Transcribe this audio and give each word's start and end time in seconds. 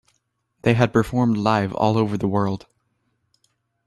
They 0.63 0.73
have 0.73 0.93
performed 0.93 1.37
live 1.37 1.73
all 1.75 1.95
over 1.95 2.17
the 2.17 2.27
world. 2.27 2.65